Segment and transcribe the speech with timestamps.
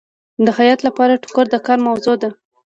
[0.45, 2.29] د خیاط لپاره ټوکر د کار موضوع ده.